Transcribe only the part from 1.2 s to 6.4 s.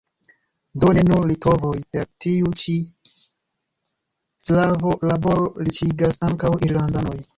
litovoj per tiu ĉi sklavo-laboro riĉiĝas–